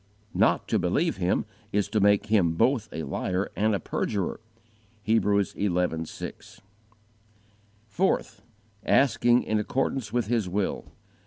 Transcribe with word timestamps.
Not 0.33 0.67
to 0.69 0.79
believe 0.79 1.17
Him 1.17 1.45
is 1.71 1.87
to 1.89 1.99
make 1.99 2.25
Him 2.25 2.53
both 2.55 2.89
a 2.91 3.03
liar 3.03 3.51
and 3.55 3.75
a 3.75 3.79
perjurer. 3.79 4.39
(Hebrews 5.03 5.49
xi. 5.55 5.67
6; 5.67 5.67
vi. 5.67 6.03
13 6.03 6.05
20.) 6.23 6.59
4. 7.85 8.21
Asking 8.83 9.43
in 9.43 9.59
accordance 9.59 10.11
with 10.11 10.25
His 10.25 10.49
will. 10.49 10.85